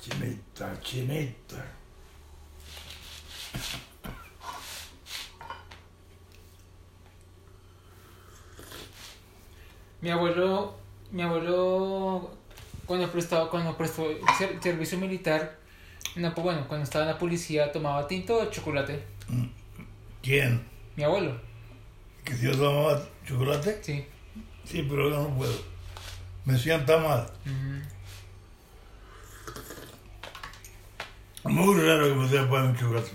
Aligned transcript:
Chinita, 0.00 0.80
chinita. 0.80 1.62
Mi 10.00 10.10
abuelo, 10.10 10.76
mi 11.12 11.22
abuelo, 11.22 12.30
cuando 12.86 13.10
prestó, 13.10 13.48
cuando 13.50 13.76
prestó 13.76 14.06
ser- 14.38 14.62
servicio 14.62 14.98
militar, 14.98 15.58
no, 16.16 16.34
pues 16.34 16.44
bueno, 16.44 16.68
cuando 16.68 16.84
estaba 16.84 17.04
en 17.06 17.10
la 17.12 17.18
policía, 17.18 17.72
tomaba 17.72 18.06
tinto 18.06 18.36
o 18.36 18.50
chocolate. 18.50 19.02
¿Quién? 20.22 20.62
Mi 20.96 21.04
abuelo, 21.04 21.38
¿Que 22.24 22.34
si 22.34 22.44
yo 22.46 22.52
tomaba 22.56 23.02
chocolate? 23.26 23.78
sí. 23.82 24.04
Sí, 24.64 24.86
pero 24.88 25.10
yo 25.10 25.22
no 25.28 25.36
puedo. 25.36 25.73
Me 26.44 26.58
sienta 26.58 26.98
mal. 26.98 27.26
Muy 31.44 31.80
raro 31.80 32.08
que 32.08 32.14
me 32.14 32.46
poner 32.46 32.70
un 32.70 32.76
chocolate. 32.76 33.10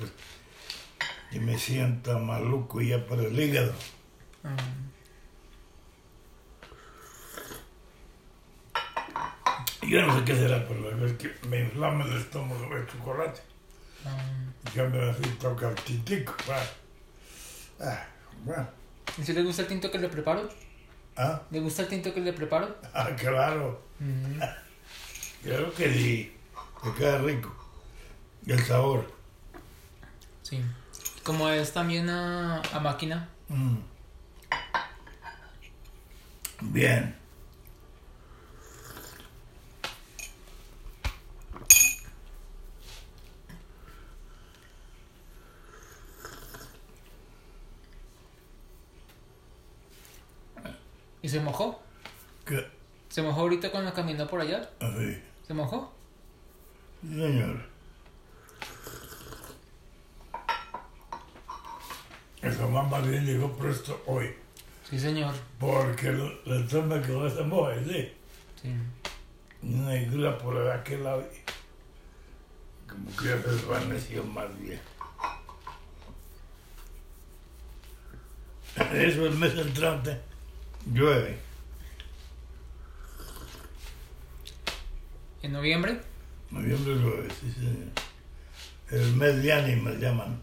Y 1.31 1.39
me 1.39 1.57
sienta 1.57 2.17
maluco 2.17 2.81
ya 2.81 3.05
por 3.05 3.19
el 3.19 3.39
hígado. 3.39 3.73
Ah. 4.43 4.55
Yo 9.88 10.05
no 10.05 10.19
sé 10.19 10.25
qué 10.25 10.35
será, 10.35 10.67
pero 10.67 11.05
es 11.05 11.13
que 11.13 11.33
me 11.47 11.61
inflama 11.61 12.05
el 12.05 12.17
estómago 12.17 12.75
el 12.75 12.88
chocolate. 12.88 13.41
Ah. 14.05 14.17
Y 14.67 14.69
cambio 14.75 15.09
así 15.09 15.23
toca 15.39 15.69
el 15.69 15.75
tintico. 15.75 16.35
Ah, 17.80 18.05
bueno. 18.43 18.67
¿Y 19.17 19.23
si 19.23 19.33
le 19.33 19.43
gusta 19.43 19.63
el 19.63 19.67
tinto 19.67 19.91
que 19.91 19.99
le 19.99 20.09
preparo? 20.09 20.49
Ah, 21.21 21.41
¿Le 21.51 21.59
gusta 21.59 21.81
el 21.81 21.89
tinto 21.89 22.13
que 22.13 22.21
le 22.21 22.31
preparo? 22.31 22.77
ah, 22.93 23.09
claro. 23.17 23.81
Ujú. 23.99 24.39
Claro 25.43 25.73
que 25.73 25.93
sí. 25.93 26.33
Me 26.83 26.93
queda 26.93 27.17
rico. 27.19 27.53
El 28.45 28.61
sabor. 28.61 29.09
Sí. 30.41 30.61
Como 31.23 31.47
es 31.49 31.71
también 31.71 32.09
a, 32.09 32.61
a 32.61 32.79
máquina. 32.81 33.29
Mm. 33.47 33.77
Bien. 36.61 37.16
¿Y 51.30 51.31
se 51.31 51.39
mojó? 51.41 51.80
¿Qué? 52.44 52.66
¿Se 53.08 53.22
mojó 53.22 53.41
ahorita 53.41 53.69
cuando 53.69 53.94
caminó 53.94 54.25
por 54.25 54.41
allá? 54.41 54.67
Así. 54.80 55.22
¿Se 55.45 55.53
mojó? 55.53 55.94
Sí, 57.03 57.13
señor. 57.13 57.66
El 62.41 62.57
jamás 62.57 62.89
más 62.89 63.07
bien 63.07 63.27
llegó 63.27 63.55
presto 63.55 64.02
hoy. 64.07 64.33
Sí, 64.89 65.00
señor. 65.00 65.35
Porque 65.59 66.07
el 66.07 66.67
sol 66.67 66.88
me 66.88 67.00
quedó 67.00 67.27
esa 67.27 67.44
moja, 67.44 67.75
sí. 67.88 68.11
Sí. 68.59 68.73
Y 69.61 69.75
una 69.75 69.95
isla 69.97 70.35
por 70.35 70.67
aquel 70.72 71.03
lado. 71.03 71.23
Como 72.88 73.05
que 73.16 73.25
ya 73.25 73.39
se 73.39 73.52
desvaneció 73.52 74.23
más 74.23 74.59
bien. 74.59 74.81
Eso 78.95 79.27
el 79.27 79.35
mes 79.35 79.53
entrante 79.55 80.28
llueve. 80.85 81.38
¿En 85.41 85.53
noviembre? 85.53 86.02
Noviembre 86.52 86.95
llueve, 86.95 87.27
sí, 87.39 87.52
señor. 87.52 87.88
El 88.91 89.16
mes 89.16 89.44
de 89.44 89.53
ánimas 89.53 89.97
llaman. 90.00 90.41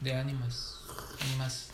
De 0.00 0.14
ánimas. 0.14 0.80
Ánimas. 1.20 1.70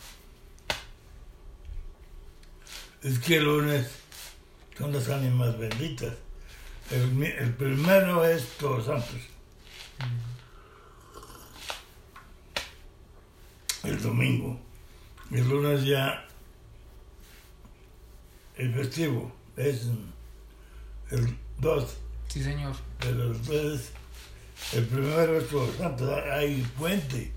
Es 3.03 3.19
que 3.19 3.37
el 3.37 3.45
lunes 3.45 3.87
son 4.77 4.91
las 4.91 5.07
ánimas 5.09 5.57
benditas. 5.57 6.13
El, 6.91 7.23
el 7.23 7.53
primero 7.53 8.25
es 8.25 8.57
Todos 8.57 8.85
Santos. 8.85 9.21
El 13.83 14.01
domingo. 14.01 14.59
El 15.31 15.47
lunes 15.47 15.85
ya 15.85 16.28
el 18.59 18.73
festivo 18.73 19.31
es 19.55 19.87
el 21.11 21.37
2. 21.59 21.97
Sí, 22.27 22.43
señor. 22.43 22.75
Pero 22.99 23.27
entonces 23.27 23.91
el 24.73 24.85
primero 24.85 25.37
es 25.37 25.47
Todos 25.47 25.75
Santos. 25.77 26.23
Hay 26.31 26.61
puente. 26.77 27.31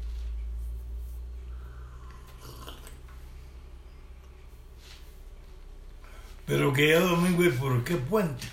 Pero 6.45 6.73
que 6.73 6.89
ya 6.89 7.01
domingo, 7.01 7.45
¿y 7.45 7.51
por 7.51 7.85
qué 7.85 7.97
puente? 7.97 8.49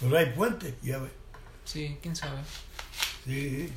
Pero 0.00 0.16
hay 0.16 0.26
puente, 0.26 0.78
ya 0.80 0.98
ve. 0.98 1.10
Sí, 1.64 1.98
quién 2.00 2.14
sabe. 2.14 2.40
Sí. 3.24 3.68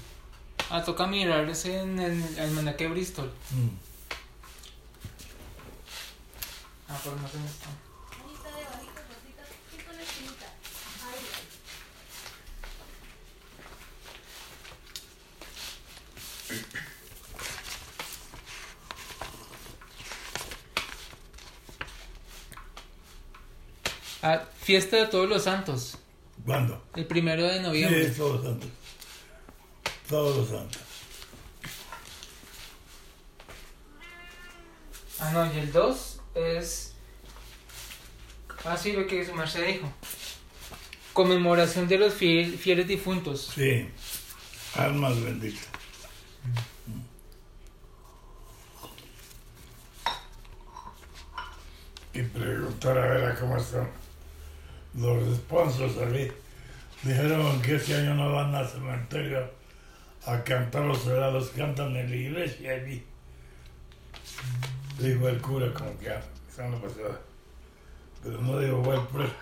Ah, 0.70 0.84
toca 0.84 1.08
mirar 1.08 1.50
ese 1.50 1.80
en 1.80 2.00
el 2.00 2.40
almanaque 2.40 2.88
Bristol. 2.88 3.32
Mm. 3.52 3.70
Ah, 6.88 7.00
pero 7.04 7.16
no 7.16 7.26
está 7.26 7.40
de 8.52 8.64
bajito, 8.64 9.02
rosita, 9.10 9.44
poquito 9.44 9.92
en 9.92 9.98
la 9.98 10.04
esquinita. 10.04 10.48
Ahí, 11.04 11.26
ahí. 11.34 11.56
Ah, 24.28 24.44
fiesta 24.60 24.98
de 24.98 25.06
todos 25.06 25.30
los 25.30 25.44
santos. 25.44 26.00
¿Cuándo? 26.44 26.84
El 26.96 27.06
primero 27.06 27.44
de 27.44 27.58
Sí, 27.58 27.62
noviembre. 27.64 28.06
es 28.08 28.18
Todos 28.18 28.44
Santos. 28.44 28.70
Todos 30.10 30.38
los 30.38 30.50
Santos. 30.50 30.82
Ah, 35.20 35.30
no, 35.32 35.54
y 35.54 35.60
el 35.60 35.72
2 35.72 36.20
es. 36.34 36.94
Ah, 38.66 38.76
sí, 38.76 38.94
lo 38.94 39.06
que 39.06 39.24
su 39.24 39.36
merced 39.36 39.64
dijo. 39.68 39.94
Conmemoración 41.14 41.88
de 41.88 42.00
los 42.00 42.14
fiel- 42.16 42.58
fieles 42.58 42.88
difuntos. 42.88 43.52
Sí. 43.54 43.88
Almas 44.76 45.22
benditas. 45.22 45.68
Y 52.14 52.22
preguntar 52.24 52.98
a 52.98 53.08
ver 53.08 53.26
a 53.32 53.36
cómo 53.40 53.58
están 53.58 53.90
los 54.98 55.38
sponsors 55.38 55.98
allí. 55.98 56.32
Dijeron 57.04 57.62
que 57.62 57.76
este 57.76 57.96
año 57.96 58.16
no 58.16 58.34
van 58.34 58.56
al 58.56 58.68
cementerio 58.68 59.50
a 60.26 60.44
cantar 60.44 60.86
los 60.86 61.06
velados, 61.06 61.50
cantan 61.50 61.96
en 61.96 62.10
la 62.10 62.16
iglesia 62.16 62.74
allí. 62.74 63.04
Dijo 65.00 65.28
el 65.28 65.42
cura 65.42 65.74
como 65.74 65.98
que 66.00 66.12
están 66.50 66.72
la 66.72 66.80
pasada. 66.80 67.20
Pero 68.24 68.42
no 68.42 68.60
digo 68.60 68.78
buen 68.78 69.06
precio. 69.08 69.36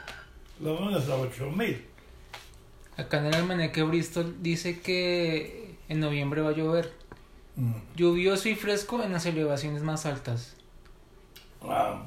Lo 0.59 0.80
menos 0.80 1.08
a 1.09 1.16
8 1.16 1.52
mil. 1.52 1.85
Acá 2.97 3.20
en 3.20 3.25
el 3.28 3.35
almanaque 3.35 3.81
Bristol 3.84 4.35
dice 4.41 4.81
que 4.81 5.78
en 5.90 6.00
noviembre 6.00 6.41
va 6.41 6.50
a 6.50 6.53
llover. 6.53 6.91
Lluvioso 7.96 8.50
y 8.50 8.56
fresco 8.56 9.03
en 9.03 9.14
las 9.14 9.25
elevaciones 9.25 9.84
más 9.84 10.06
altas. 10.06 10.56
Ah, 11.62 12.03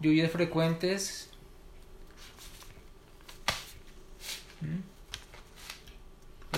Lluvias 0.00 0.30
frecuentes. 0.30 1.30
¿Mm? 3.46 4.47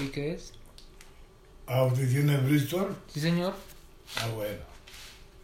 ¿Y 0.01 0.09
qué 0.09 0.33
es? 0.35 0.53
¿Audiciones 1.67 2.45
Bristol? 2.45 2.97
Sí, 3.13 3.21
señor. 3.21 3.55
Ah, 4.17 4.29
bueno. 4.35 4.59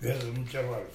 Fíjate, 0.01 0.25
mucha 0.33 0.61
barba. 0.63 0.87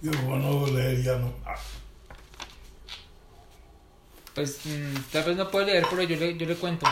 Yo 0.00 0.10
como 0.12 0.36
no 0.36 0.58
voy 0.58 0.70
a 0.70 0.74
leer 0.74 1.02
ya 1.02 1.16
no. 1.18 1.32
Ah, 1.46 1.54
Pues 4.34 4.60
mm, 4.66 4.96
tal 5.12 5.24
vez 5.24 5.36
no 5.36 5.50
puede 5.50 5.66
leer, 5.66 5.86
pero 5.88 6.02
yo 6.02 6.16
le, 6.16 6.36
yo 6.36 6.46
le 6.46 6.56
cuento. 6.56 6.86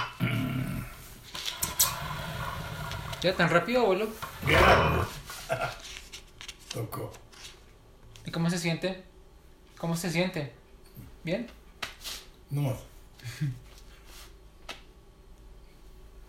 ¿Ya 3.23 3.37
tan 3.37 3.51
rápido, 3.51 3.83
abuelo? 3.83 4.09
Tocó. 6.73 7.13
¿Y 8.25 8.31
cómo 8.31 8.49
se 8.49 8.59
siente? 8.59 9.05
¿Cómo 9.77 9.95
se 9.97 10.11
siente? 10.11 10.55
¿Bien? 11.23 11.47
No 12.49 12.63
más. 12.63 12.79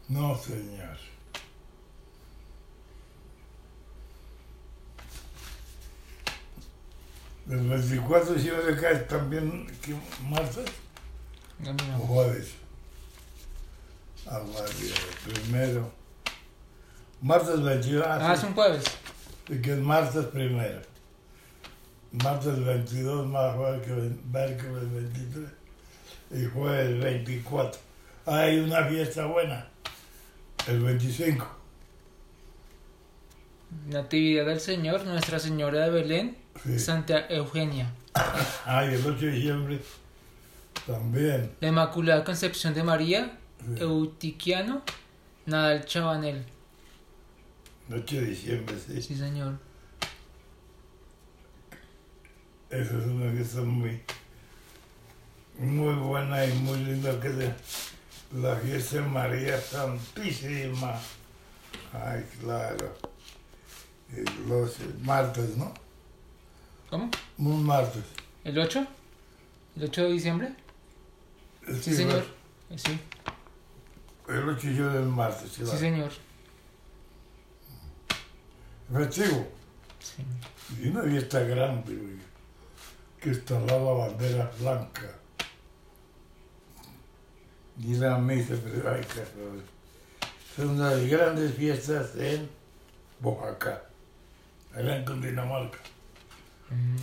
No, 0.09 0.38
señor. 0.38 0.97
El 7.49 7.69
24 7.69 8.37
si 8.37 8.47
no 8.47 8.61
le 8.61 8.79
cae 8.79 8.97
también 8.97 9.65
¿qué, 9.81 9.95
martes 10.23 10.65
No, 11.59 11.73
no, 11.73 11.97
o 11.97 12.07
jueves. 12.07 12.51
María, 14.25 14.95
primero. 15.23 16.00
Martes 17.21 17.62
22. 17.62 18.06
Ah, 18.07 18.33
es 18.33 18.39
sí, 18.39 18.45
un 18.47 18.53
jueves. 18.53 18.83
que 19.62 19.73
es 19.73 19.77
martes 19.79 20.25
primero. 20.25 20.81
Martes 22.12 22.63
22 22.65 23.27
más 23.27 23.56
jueves 23.56 23.85
que 23.85 23.94
ve- 23.94 24.18
miércoles 24.33 24.91
23 24.94 25.50
y 26.31 26.45
jueves 26.47 27.00
24. 27.03 27.79
Hay 28.25 28.59
una 28.59 28.83
fiesta 28.85 29.25
buena. 29.25 29.68
El 30.68 30.79
25. 30.81 31.47
Natividad 33.88 34.45
del 34.45 34.59
Señor, 34.59 35.06
Nuestra 35.06 35.39
Señora 35.39 35.79
de 35.85 35.89
Belén, 35.91 36.38
Sí. 36.63 36.77
Santa 36.79 37.27
Eugenia. 37.29 37.89
Ay, 38.65 38.94
el 38.95 39.06
8 39.06 39.25
de 39.25 39.31
diciembre 39.31 39.79
también. 40.85 41.51
La 41.62 41.69
Inmaculada 41.69 42.23
Concepción 42.23 42.73
de 42.73 42.83
María, 42.83 43.38
Sí. 43.59 43.81
Eutiquiano, 43.81 44.81
Nadal 45.45 45.85
Chabanel. 45.85 46.45
El 47.91 47.99
8 48.03 48.15
de 48.15 48.25
diciembre, 48.25 48.75
sí. 48.88 49.01
Sí, 49.01 49.15
señor. 49.17 49.59
Esa 52.69 52.97
es 52.97 53.05
una 53.05 53.29
fiesta 53.33 53.61
muy, 53.63 54.01
muy 55.59 55.93
buena 55.95 56.45
y 56.45 56.53
muy 56.59 56.79
linda 56.85 57.19
que 57.19 57.27
es 57.27 57.35
la 58.33 58.55
fiesta 58.55 58.95
de 58.95 59.01
María 59.01 59.59
Santísima. 59.59 60.93
Ay, 61.91 62.25
claro. 62.39 62.95
Y 64.09 64.47
Los 64.47 64.77
martes, 65.01 65.57
¿no? 65.57 65.73
¿Cómo? 66.89 67.11
Un 67.39 67.65
martes. 67.65 68.03
¿El 68.45 68.57
8? 68.57 68.87
¿El 69.75 69.83
8 69.83 70.03
de 70.03 70.11
diciembre? 70.11 70.55
Sí, 71.81 71.94
señor. 71.94 72.23
Eh, 72.69 72.77
Sí, 72.77 72.97
El 74.29 74.47
8 74.47 74.69
y 74.69 74.75
yo 74.77 74.89
del 74.94 75.07
martes, 75.07 75.51
sí, 75.51 75.61
claro. 75.63 75.77
señor. 75.77 76.11
Festivo. 78.93 79.47
Sí. 79.99 80.23
Y 80.81 80.89
una 80.89 81.03
fiesta 81.03 81.39
grande, 81.41 81.95
güey, 81.95 82.17
que 83.19 83.31
está 83.31 83.59
la 83.59 83.77
bandera 83.77 84.51
blanca. 84.59 85.15
Y 87.79 87.95
la 87.95 88.17
misa, 88.17 88.55
pero 88.63 88.93
ay, 88.93 89.01
cabrón. 89.03 89.63
Son 90.55 90.69
unas 90.69 91.07
grandes 91.07 91.55
fiestas 91.55 92.15
en 92.17 92.49
Oaxaca, 93.21 93.83
allá 94.75 94.97
en 94.97 95.05
Cundinamarca. 95.05 95.77
Mm. 96.69 96.95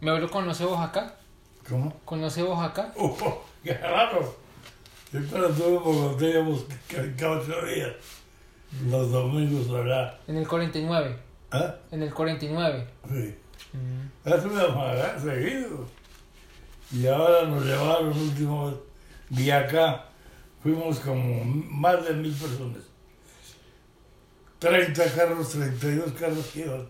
¿Mi 0.00 0.08
abuelo 0.08 0.30
conoce 0.30 0.64
Oaxaca? 0.64 1.16
¿Cómo? 1.68 2.00
¿Conoce 2.04 2.42
Oaxaca? 2.42 2.92
¡Oh, 2.98 3.44
qué 3.62 3.74
raro! 3.74 4.36
Yo 5.12 5.20
para 5.26 5.48
todo 5.48 5.80
Bogotá 5.80 6.26
cada 7.18 7.38
ocho 7.38 7.66
días, 7.66 7.94
los 8.88 9.10
domingos 9.10 9.68
allá. 9.68 10.18
En 10.26 10.36
el 10.36 10.48
49. 10.48 11.16
¿Ah? 11.50 11.74
En 11.90 12.02
el 12.02 12.12
49. 12.12 12.86
Sí. 13.08 13.34
Mm. 13.72 14.28
Hace 14.28 14.46
una 14.48 14.66
semana 14.66 15.18
seguido. 15.18 15.86
Y 16.90 17.06
ahora 17.06 17.46
nos 17.46 17.64
llevaron 17.64 18.08
último 18.08 18.74
día 19.28 19.60
acá. 19.60 20.06
Fuimos 20.62 21.00
como 21.00 21.44
más 21.44 22.04
de 22.06 22.14
mil 22.14 22.32
personas. 22.32 22.82
30 24.58 25.04
carros, 25.14 25.50
32 25.50 26.12
carros 26.12 26.46
que 26.48 26.60
iban. 26.60 26.88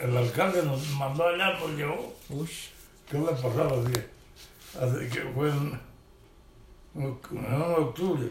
El 0.00 0.16
alcalde 0.16 0.62
nos 0.62 0.88
mandó 0.90 1.26
allá, 1.26 1.58
nos 1.58 1.70
llevó. 1.70 2.14
Ush. 2.30 2.68
¿Qué 3.10 3.18
le 3.18 3.26
pasaba 3.26 3.80
así? 3.80 3.92
Así 4.78 5.08
que 5.08 5.22
fue 5.34 5.48
en, 5.48 5.80
en 6.94 7.62
octubre. 7.78 8.30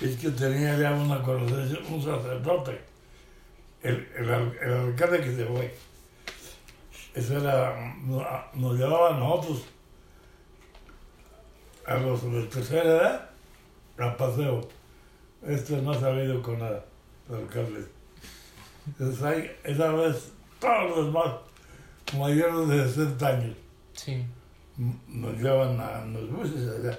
Es 0.00 0.16
que 0.16 0.30
tenía 0.30 0.78
ya 0.78 0.92
una 0.92 1.22
conocencia, 1.22 1.78
un 1.90 2.02
sacerdote. 2.02 2.80
El, 3.82 4.08
el, 4.16 4.28
el 4.62 4.72
alcalde 4.72 5.20
que 5.20 5.34
se 5.36 5.44
fue. 5.44 5.74
Eso 7.14 7.38
era, 7.38 7.94
no- 8.02 8.24
nos 8.54 8.78
llevaba 8.78 9.14
a 9.16 9.18
nosotros, 9.18 9.64
a 11.86 11.94
los 11.96 12.22
de 12.32 12.42
tercera 12.44 12.82
edad, 12.84 13.30
a 13.98 14.16
paseo. 14.16 14.68
Esto 15.46 15.76
no 15.78 15.92
ha 15.92 16.00
salido 16.00 16.42
con 16.42 16.58
nada, 16.58 16.84
el 17.28 17.36
alcalde. 17.36 17.86
Entonces 18.86 19.22
ahí, 19.22 19.50
esa 19.64 19.92
vez, 19.92 20.32
todos 20.60 20.96
los 20.96 21.06
demás 21.06 21.34
mayores 22.18 22.68
de 22.68 22.88
60 22.88 23.26
años 23.28 23.56
Sí. 23.94 24.24
nos 25.08 25.34
llevan 25.36 25.78
a 25.80 26.04
los 26.06 26.30
buses 26.30 26.68
allá. 26.68 26.98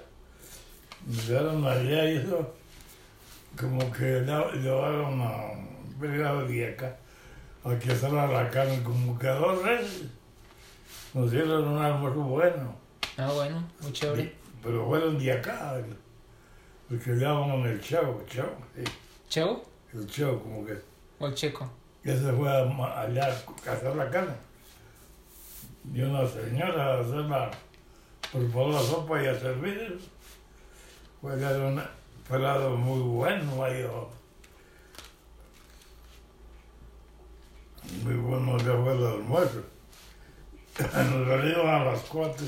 Nos 1.07 1.27
llevaron 1.27 1.65
allá 1.65 2.11
y 2.11 2.17
eso, 2.17 2.53
como 3.59 3.91
que 3.91 4.23
ya- 4.25 4.51
llevaron 4.53 5.21
a 5.21 5.51
un 5.51 5.99
brigado 5.99 6.45
de 6.47 6.67
acá, 6.69 6.95
a 7.63 7.75
que 7.77 7.91
hacer 7.91 8.13
a 8.17 8.27
la 8.27 8.49
carne 8.49 8.81
como 8.83 9.17
que 9.19 9.27
dos 9.27 9.63
veces. 9.63 10.03
Nos 11.13 11.29
dieron 11.31 11.67
un 11.67 11.77
almuerzo 11.81 12.21
bueno, 12.21 12.73
Ah, 13.17 13.29
bueno, 13.35 13.63
muy 13.81 13.91
chévere. 13.91 14.33
pero 14.63 14.85
fueron 14.87 15.19
de 15.19 15.31
acá, 15.31 15.81
porque 16.87 17.11
llaman 17.15 17.61
el 17.65 17.81
chavo, 17.81 18.23
chavo, 18.27 18.55
sí, 18.75 18.83
¿Cheo 19.29 19.61
el 19.93 20.07
chavo 20.07 20.39
como 20.41 20.65
que 20.65 20.73
o 21.19 21.27
el 21.27 21.35
checo? 21.35 21.69
ya 22.03 22.15
se 22.17 22.31
fue 22.33 22.49
a 22.49 23.01
allá 23.01 23.25
a 23.27 23.71
hacer 23.71 23.95
la 23.95 24.09
carne. 24.09 24.33
Y 25.93 26.01
una 26.01 26.25
señora 26.27 26.95
a 26.95 26.99
hacer 27.01 27.15
la, 27.25 27.51
preparó 28.31 28.71
la 28.71 28.79
sopa 28.79 29.21
y 29.21 29.27
a 29.27 29.37
servir. 29.39 29.99
Fue 31.19 31.39
ya 31.39 31.51
de 31.53 31.59
un 32.31 32.37
pelado 32.37 32.77
muy 32.77 32.99
bueno 33.01 33.51
oh. 33.93 34.09
Muy 38.03 38.15
bueno 38.15 38.57
ya 38.57 38.81
fue 38.81 38.93
el 38.93 39.05
almuerzo. 39.05 39.61
Nos 40.79 41.27
venimos 41.27 41.65
a 41.65 41.83
las 41.83 41.99
cuatro. 42.03 42.45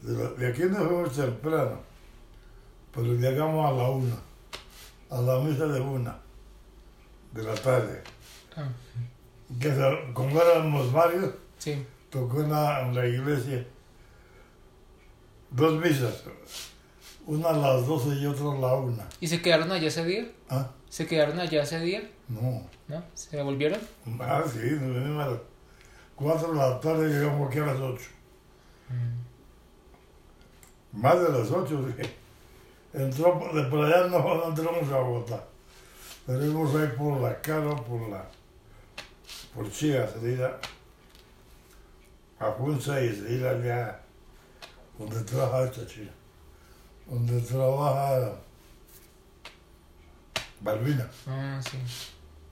De, 0.00 0.12
la- 0.24 0.30
de 0.30 0.48
aquí 0.48 0.62
nos 0.64 0.86
fuimos 0.86 1.12
temprano, 1.16 1.80
pero 2.92 3.14
llegamos 3.14 3.64
a 3.70 3.72
la 3.74 3.88
una, 3.88 4.16
a 5.10 5.20
la 5.22 5.38
misa 5.40 5.66
de 5.66 5.80
una 5.80 6.18
de 7.32 7.42
la 7.42 7.54
tarde 7.54 8.02
Ah, 8.56 8.68
que 9.60 9.70
se- 9.74 10.12
como 10.12 10.40
éramos 10.42 10.92
varios, 10.92 11.32
sí. 11.58 11.86
tocó 12.10 12.42
en 12.42 12.50
la, 12.50 12.82
en 12.82 12.94
la 12.94 13.06
iglesia 13.06 13.66
dos 15.50 15.80
misas, 15.82 16.22
una 17.26 17.48
a 17.48 17.52
las 17.52 17.86
12 17.86 18.16
y 18.16 18.26
otra 18.26 18.52
a 18.52 18.58
la 18.58 18.74
una. 18.74 19.08
¿Y 19.20 19.26
se 19.28 19.40
quedaron 19.40 19.70
allá 19.72 19.88
ese 19.88 20.04
día? 20.04 20.30
¿Ah? 20.48 20.70
¿Se 20.88 21.06
quedaron 21.06 21.38
allá 21.40 21.62
ese 21.62 21.80
día? 21.80 22.10
No. 22.28 22.62
¿No? 22.88 23.02
¿Se 23.14 23.36
devolvieron? 23.36 23.80
Ah, 24.20 24.42
sí, 24.46 24.58
nos 24.58 24.94
venimos 24.94 25.24
a 25.24 25.30
las 25.30 25.40
4 26.16 26.52
de 26.52 26.58
la 26.58 26.80
tarde 26.80 27.08
y 27.08 27.12
llegamos 27.12 27.48
aquí 27.48 27.58
a 27.58 27.66
las 27.66 27.80
8. 27.80 28.04
Más 30.92 31.20
de 31.20 31.38
las 31.38 31.50
8, 31.50 31.86
sí. 31.96 32.10
Entró, 32.92 33.50
de 33.52 33.64
por 33.64 33.84
allá 33.84 34.06
no, 34.06 34.20
no 34.20 34.48
entramos 34.48 34.92
a 34.92 34.98
Bogotá. 34.98 35.44
Íbamos 36.28 36.74
ahí 36.76 36.88
por 36.96 37.20
la 37.20 37.40
cara, 37.40 37.74
por 37.74 38.08
la. 38.08 38.24
por 39.54 39.70
Chía, 39.70 40.08
salir 40.08 40.42
a. 40.42 40.60
a 42.38 42.52
Funza 42.52 43.00
y 43.02 43.14
salir 43.14 43.46
allá 43.46 44.00
donde 44.98 45.20
trabaja 45.22 45.64
esta 45.64 45.86
chica. 45.86 46.12
Donde 47.06 47.40
trabaja. 47.42 48.32
Balbina. 50.60 51.08
Ah, 51.26 51.60
sí. 51.62 51.78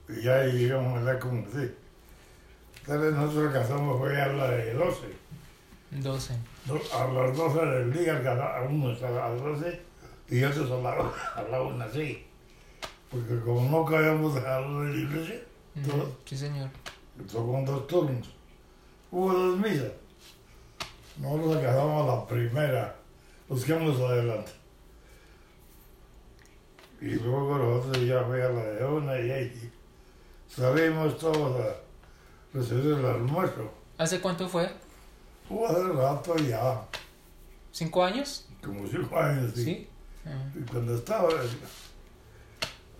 Y 0.09 0.21
ya 0.23 0.35
ahí 0.37 0.51
llegamos 0.53 1.01
allá 1.01 1.19
como 1.19 1.45
así. 1.47 1.73
Tal 2.85 2.99
vez 2.99 3.13
nosotros 3.13 3.47
alcanzamos 3.47 3.97
fue 3.99 4.21
a 4.21 4.27
la 4.27 4.47
de 4.49 4.73
12. 4.73 4.99
12. 5.91 6.33
Do- 6.65 6.81
A 6.93 7.07
las 7.11 7.37
12 7.37 7.65
del 7.65 7.93
día, 7.93 8.13
a 8.17 8.61
unos 8.63 9.01
a 9.01 9.09
las 9.09 9.39
12 9.41 9.81
y 10.29 10.43
otros 10.43 10.69
a 10.71 10.75
la, 10.77 10.91
a 11.35 11.43
la 11.49 11.61
1, 11.61 11.85
sí. 11.93 12.25
Porque 13.09 13.39
como 13.43 13.69
no 13.69 13.85
cabíamos 13.85 14.35
dejarlo 14.35 14.81
de 14.81 14.93
la 14.93 14.97
iglesia, 14.99 15.41
Todos. 15.87 16.09
Sí, 16.25 16.37
señor. 16.37 16.69
tocó 17.31 17.63
dos 17.65 17.87
turnos. 17.87 18.29
Hubo 19.11 19.31
dos 19.33 19.57
misas. 19.59 19.91
Nosotros 21.19 21.57
alcanzamos 21.57 22.09
a 22.09 22.15
la 22.15 22.27
primera, 22.27 22.95
vamos 23.67 23.99
adelante. 23.99 24.51
Y 27.01 27.15
luego 27.15 27.57
nosotros 27.57 28.05
ya 28.05 28.23
fue 28.23 28.41
a 28.43 28.49
la 28.49 28.63
de 28.63 28.85
una 28.85 29.19
y 29.19 29.31
ahí 29.31 29.71
salimos 30.47 31.17
todos 31.17 31.59
a 31.59 31.75
recibir 32.53 32.93
el 32.93 33.05
almuerzo. 33.05 33.71
¿Hace 33.97 34.21
cuánto 34.21 34.47
fue? 34.47 34.69
Hubo 35.49 35.67
hace 35.67 35.83
rato 35.83 36.35
ya, 36.37 36.81
¿Cinco 37.71 38.03
años? 38.03 38.47
como 38.63 38.87
cinco 38.87 39.19
años, 39.19 39.51
sí. 39.55 39.63
Sí. 39.65 39.89
Y 40.55 40.61
cuando 40.71 40.95
estaba, 40.95 41.29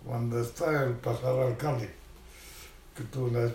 cuando 0.04 0.40
está 0.40 0.84
el 0.84 0.92
pasado 0.94 1.46
alcalde, 1.46 1.90
que 2.94 3.04
tuvo 3.04 3.28
la 3.28 3.40
vez 3.40 3.54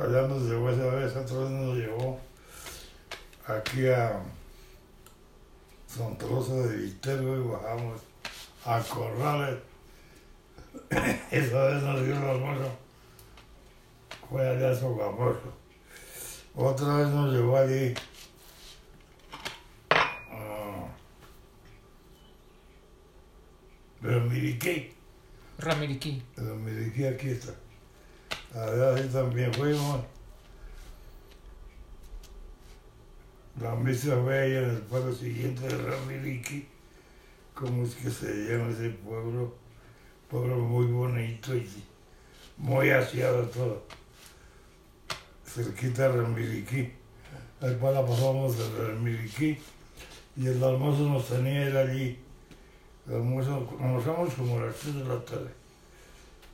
allá 0.00 0.26
nos 0.26 0.42
llevó 0.44 0.70
esa 0.70 0.86
vez, 0.86 1.14
otra 1.14 1.38
vez 1.38 1.50
nos 1.50 1.76
llevó 1.76 2.18
aquí 3.46 3.88
a 3.88 4.22
Santa 5.94 6.26
Rosa 6.26 6.54
de 6.54 6.76
Viterbo 6.76 7.36
y 7.36 7.48
bajamos 7.52 8.00
a 8.64 8.80
Corrales. 8.80 9.60
esa 11.30 11.64
vez 11.66 11.82
nos 11.84 12.04
dio 12.04 12.16
el 12.16 12.24
almuerzo, 12.24 12.68
fue 14.28 14.48
allá 14.48 14.72
a 14.72 14.74
Sogamoso. 14.74 15.52
Otra 16.56 16.96
vez 16.96 17.08
nos 17.08 17.32
llevó 17.32 17.56
allí 17.58 17.94
a 19.90 20.88
Ramiriquí. 24.02 24.92
Ramiriquí. 25.58 26.22
Ramiriquí 26.36 27.04
aquí 27.04 27.28
está. 27.28 27.54
Allá 28.52 28.98
sí 28.98 29.08
también 29.12 29.54
fuimos. 29.54 30.00
La 33.60 33.76
fue 33.76 34.38
ahí 34.38 34.56
en 34.56 34.64
el 34.64 34.78
pueblo 34.78 35.12
siguiente 35.12 35.62
de 35.68 35.76
Ramiriquí. 35.76 36.66
¿Cómo 37.54 37.84
es 37.84 37.94
que 37.94 38.10
se 38.10 38.26
llama 38.26 38.70
ese 38.70 38.90
pueblo? 38.90 39.54
Pueblo 40.28 40.56
muy 40.56 40.86
bonito 40.86 41.54
y 41.54 41.68
muy 42.58 42.90
aseado 42.90 43.44
todo. 43.44 43.84
Cerquita 45.46 46.08
de 46.08 46.22
Ramiriquí. 46.22 46.92
Después 47.60 47.94
la 47.94 48.04
pasamos 48.04 48.58
de 48.58 48.88
Ramiriquí 48.88 49.56
y 50.36 50.46
el 50.48 50.62
almuerzo 50.64 51.08
nos 51.08 51.28
tenía 51.28 51.68
él 51.68 51.76
allí. 51.76 52.18
El 53.06 53.14
almuerzo, 53.14 53.68
almorzamos 53.80 54.34
como 54.34 54.58
a 54.58 54.66
las 54.66 54.74
3 54.76 54.94
de 54.96 55.04
la 55.04 55.24
tarde. 55.24 55.50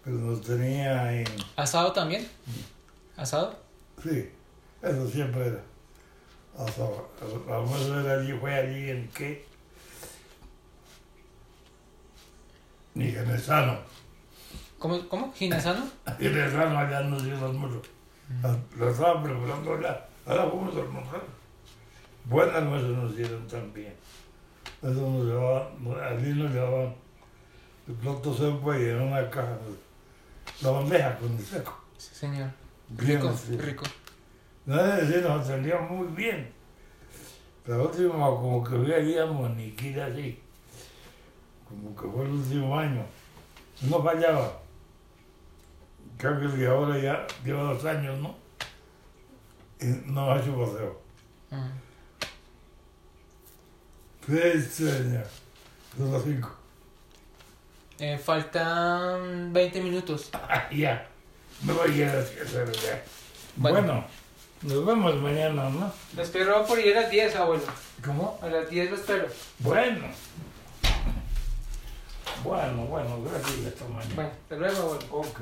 Pero 0.05 0.17
nos 0.17 0.43
tenía 0.43 1.19
en... 1.19 1.27
¿Asado 1.57 1.93
también? 1.93 2.29
¿Asado? 3.17 3.59
Sí, 4.03 4.29
eso 4.83 5.09
siempre 5.09 5.47
era. 5.47 5.70
El 6.59 7.53
almuerzo 7.53 8.01
era 8.01 8.21
allí, 8.21 8.33
fue 8.39 8.55
allí 8.55 8.91
en 8.91 9.09
qué? 9.09 9.47
Ni 12.95 13.11
Genesano. 13.13 13.79
¿Cómo? 14.79 15.09
¿Cómo? 15.09 15.33
¿Ginesano? 15.33 15.89
Genesano 16.19 16.79
allá 16.79 17.01
nos 17.03 17.25
dio 17.25 17.35
el 17.37 17.45
almuerzo. 17.45 17.83
Ah, 18.43 18.57
Lo 18.77 18.91
estaban 18.91 19.23
preparando 19.23 19.75
allá. 19.75 20.07
Ahora 20.27 20.51
fuimos 20.51 20.77
a 20.77 20.81
almorzar. 20.81 21.23
Buen 22.25 22.51
almuerzo 22.51 22.89
nos 22.89 23.17
dieron 23.17 23.47
también. 23.47 23.95
Eso 24.83 24.93
nos 24.93 25.27
llevaban, 25.27 25.69
allí 26.03 26.33
nos 26.35 26.51
llevaban 26.53 26.95
el 27.89 27.95
plato 27.95 28.35
seco 28.35 28.75
y 28.75 28.85
en 28.89 29.01
una 29.01 29.31
caja. 29.31 29.59
La 30.63 30.71
bandeja 30.71 31.17
con 31.19 31.33
el 31.37 31.45
seco. 31.45 31.79
Sí, 31.97 32.15
señor. 32.15 32.51
Bien, 32.89 33.21
Rico, 33.21 33.37
sí. 33.37 33.57
rico. 33.57 33.85
No 34.67 34.81
es 34.81 35.09
decir, 35.09 35.23
nos 35.23 35.47
atendían 35.47 35.89
muy 35.89 36.07
bien. 36.09 36.53
Pero 37.65 37.85
último, 37.89 38.41
como 38.41 38.65
que 38.65 38.77
fui 38.77 38.93
allí 38.93 39.19
a 39.19 39.27
Moniquita 39.27 40.07
así. 40.07 40.39
Como 41.69 41.95
que 41.95 42.09
fue 42.09 42.25
el 42.25 42.31
último 42.33 42.79
año. 42.79 43.05
No 43.83 44.03
fallaba. 44.03 44.61
Creo 46.19 46.39
que 46.39 46.47
el 46.47 46.59
de 46.59 46.67
ahora 46.67 46.99
ya 46.99 47.27
lleva 47.45 47.63
dos 47.73 47.85
años, 47.85 48.19
¿no? 48.19 48.37
Y 49.81 49.87
no 50.07 50.31
ha 50.31 50.39
hecho 50.39 50.55
paseo. 50.57 51.01
Ujú. 51.51 51.71
Sí, 54.27 54.61
señor. 54.63 55.27
Son 55.97 56.13
las 56.13 56.23
cinco. 56.23 56.51
Eh, 57.99 58.19
faltan 58.19 59.53
20 59.53 59.81
minutos. 59.83 60.31
Ah, 60.33 60.69
ya. 60.73 61.09
No 61.63 61.75
voy 61.75 62.03
a 62.03 62.19
hacer 62.19 62.71
ya. 62.73 63.03
Bueno. 63.57 63.81
Bueno, 63.81 64.05
nos 64.63 64.85
vemos 64.85 65.15
mañana, 65.17 65.71
¿no? 65.71 65.91
Lo 66.15 66.23
espero 66.23 66.67
por 66.67 66.79
ir 66.79 66.97
a 66.97 67.03
las 67.03 67.11
10, 67.11 67.37
abuelo. 67.37 67.63
¿Cómo? 68.05 68.39
A 68.43 68.47
las 68.47 68.69
10 68.69 68.91
lo 68.91 68.97
espero. 68.97 69.27
Bueno. 69.61 70.07
Bueno, 72.45 72.85
bueno, 72.85 73.23
gracias 73.23 73.67
hasta 73.67 73.85
mañana. 73.87 74.15
Bueno, 74.15 74.31
hasta 74.31 74.57
luego, 74.57 74.79
abuelo. 74.83 75.07
Ok. 75.13 75.41